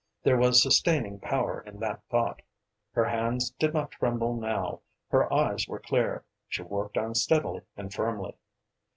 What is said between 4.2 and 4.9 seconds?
now,